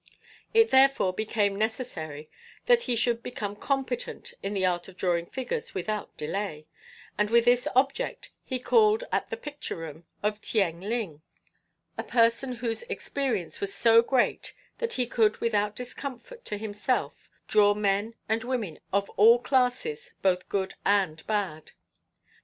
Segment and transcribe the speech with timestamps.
[0.51, 2.27] It therefore became necessary
[2.65, 6.65] that he should become competent in the art of drawing figures without delay,
[7.19, 11.21] and with this object he called at the picture room of Tieng Lin,
[11.99, 17.75] a person whose experience was so great that he could, without discomfort to himself, draw
[17.75, 21.73] men and women of all classes, both good and bad.